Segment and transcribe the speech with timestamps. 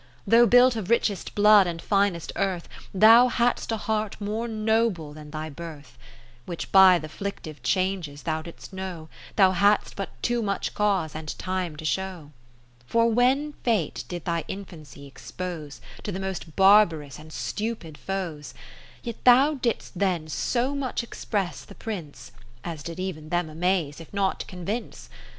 [0.23, 5.13] 20 Though built of richest blood and finest earth, Thou hadst a heart more noble
[5.13, 5.95] than thy birth;
[6.47, 11.37] Which by th' afflictive Changes thou didst know, Thou hadst but too much cause and
[11.37, 12.31] time to show.
[12.89, 18.53] P^or when Fate did thy infancy expose To the most barbarous and stupid Foes; 0;/
[18.53, 21.75] the Death of the Duke of Gloucester Yet thou didst then so much express the
[21.75, 22.31] Prince,
[22.63, 25.11] As did even them amaze, if not con vince.